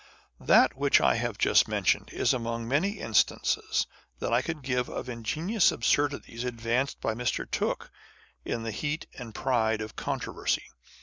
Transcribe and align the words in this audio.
That 0.39 0.75
which 0.75 0.99
I 0.99 1.13
have 1.17 1.37
just 1.37 1.67
mentioned 1.67 2.09
is 2.11 2.33
among 2.33 2.67
many 2.67 2.93
instances 2.97 3.85
I 4.19 4.41
could 4.41 4.63
give 4.63 4.89
of 4.89 5.07
ingenious 5.07 5.71
absurdities 5.71 6.43
advanced 6.43 6.99
by 6.99 7.13
Mr. 7.13 7.45
Tooke 7.47 7.91
in 8.43 8.63
the 8.63 8.71
heat 8.71 9.05
and 9.19 9.35
pride 9.35 9.79
of 9.79 9.95
controversy. 9.95 10.65